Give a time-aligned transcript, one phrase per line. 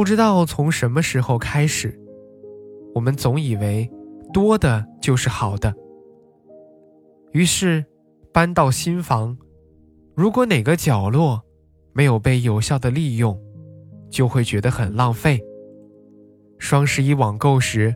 [0.00, 2.00] 不知道从什么时候开始，
[2.94, 3.86] 我们总以为
[4.32, 5.74] 多的就是好的。
[7.32, 7.84] 于是，
[8.32, 9.36] 搬到新房，
[10.14, 11.42] 如果哪个角落
[11.92, 13.38] 没有被有效的利用，
[14.08, 15.38] 就会觉得很浪费。
[16.58, 17.94] 双十一网购时，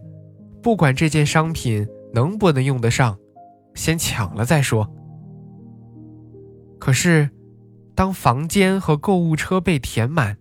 [0.62, 3.18] 不管这件商品能不能用得上，
[3.72, 4.86] 先抢了再说。
[6.78, 7.30] 可是，
[7.94, 10.36] 当房间和购物车被填满，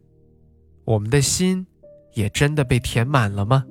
[0.86, 1.66] 我们的心
[2.14, 3.66] 也真的被填满了吗？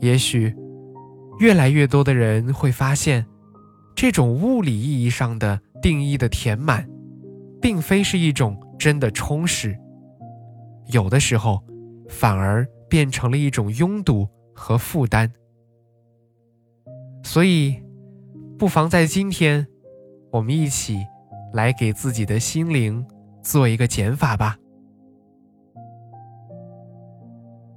[0.00, 0.54] 也许，
[1.38, 3.26] 越来越多的人会发现，
[3.94, 6.88] 这种物理意义上的定义的填满，
[7.60, 9.78] 并非是一种真的充实。
[10.86, 11.62] 有的时候，
[12.08, 15.32] 反而变成了一种拥堵和负担。
[17.22, 17.80] 所以，
[18.58, 19.66] 不妨在今天，
[20.32, 20.98] 我们一起
[21.52, 23.06] 来给自己的心灵
[23.42, 24.56] 做一个减法吧。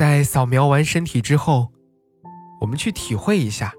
[0.00, 1.70] 在扫描完身体之后，
[2.62, 3.70] 我们去体会一下：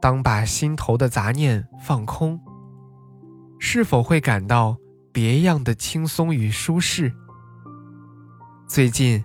[0.00, 2.40] 当把心头的杂念放空，
[3.58, 4.78] 是否会感到
[5.12, 7.12] 别样的轻松与舒适？
[8.66, 9.22] 最近。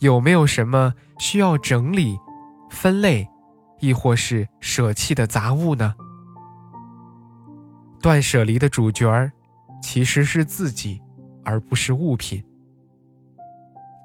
[0.00, 2.18] 有没有什么需要整理、
[2.68, 3.28] 分类，
[3.78, 5.94] 亦或是舍弃的杂物呢？
[8.00, 9.30] 断舍离的主角儿
[9.80, 11.00] 其实是自己，
[11.44, 12.44] 而不是物品。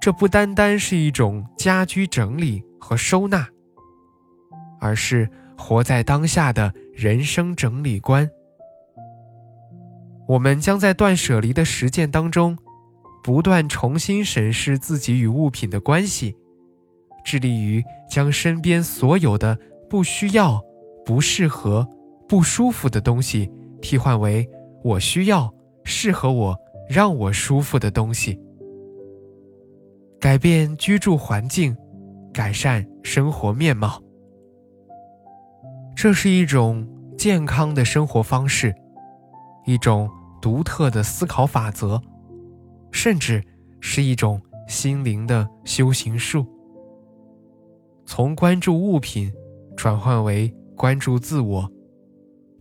[0.08, 3.46] 这不单单是一种家居整理和收纳，
[4.80, 8.30] 而是活在当下的人生整理观。
[10.26, 12.58] 我们将在断舍离的实践当中。
[13.22, 16.34] 不断重新审视自己与物品的关系，
[17.26, 20.64] 致力于将身边所有的不需要、
[21.06, 21.86] 不适合、
[22.30, 23.52] 不舒服的东西
[23.82, 24.50] 替换为
[24.86, 25.54] 我需要、
[25.84, 26.58] 适合我、
[26.88, 28.40] 让我舒服的东西。
[30.20, 31.76] 改变居住环境，
[32.34, 34.02] 改善生活面貌，
[35.96, 36.88] 这是一种
[37.18, 38.74] 健康的生活方式，
[39.66, 40.10] 一种
[40.42, 42.02] 独特的思考法则。
[42.90, 43.44] 甚至
[43.80, 46.48] 是一种心灵的修行术。
[48.06, 49.32] 从关注物品
[49.76, 51.70] 转换为关注自我，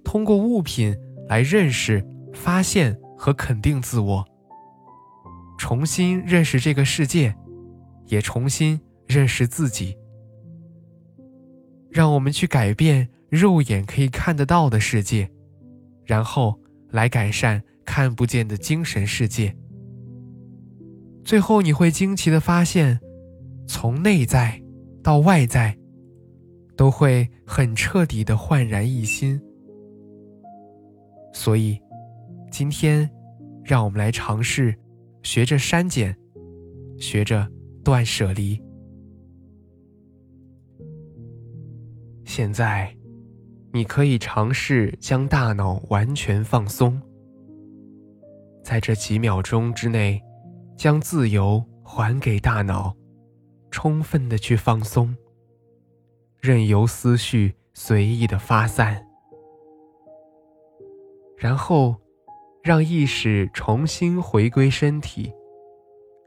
[0.05, 0.95] 通过物品
[1.27, 2.05] 来认识、
[2.35, 4.23] 发现和肯定自我，
[5.57, 7.35] 重新认识这个世界，
[8.07, 9.97] 也重新认识自己。
[11.91, 15.31] 让我们去改变肉眼可以看得到的世界，
[16.05, 16.61] 然后
[16.91, 19.57] 来改善看不见的精神世界。
[21.25, 23.01] 最后，你会惊奇的发现，
[23.67, 24.63] 从内在
[25.03, 25.77] 到外在，
[26.77, 29.41] 都会很彻底的焕然一新。
[31.33, 31.81] 所以，
[32.51, 33.11] 今天，
[33.65, 34.77] 让我们来尝试
[35.23, 36.17] 学着删减，
[36.99, 37.51] 学着
[37.87, 38.61] 断舍离。
[42.25, 42.93] 现在，
[43.73, 47.01] 你可以尝试将大脑完全放松，
[48.65, 50.21] 在这几秒钟之内。
[50.77, 52.95] 将自由还给大脑，
[53.71, 55.17] 充分的去放松，
[56.41, 59.07] 任由思绪随意的发散，
[61.39, 61.97] 然后
[62.63, 65.33] 让意识重新回归身体，